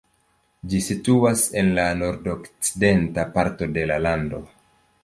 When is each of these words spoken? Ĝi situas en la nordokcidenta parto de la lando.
Ĝi 0.71 0.79
situas 0.85 1.43
en 1.63 1.69
la 1.81 1.85
nordokcidenta 2.01 3.31
parto 3.39 3.73
de 3.79 3.87
la 3.95 4.03
lando. 4.09 4.43